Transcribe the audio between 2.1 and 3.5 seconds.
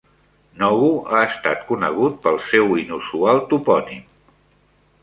pel seu inusual